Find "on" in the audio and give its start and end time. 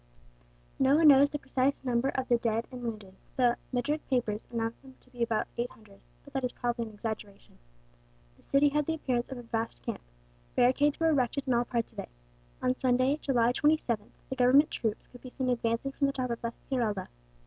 12.63-12.75